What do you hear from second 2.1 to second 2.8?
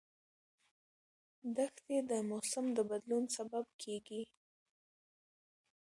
موسم د